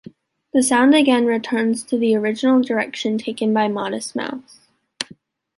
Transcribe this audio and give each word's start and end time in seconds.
The 0.51 0.63
sound 0.63 0.95
again 0.95 1.27
returns 1.27 1.83
to 1.83 1.95
the 1.95 2.15
original 2.15 2.59
direction 2.63 3.19
taken 3.19 3.53
by 3.53 3.67
“Modest 3.67 4.15
Mouse”. 4.15 4.61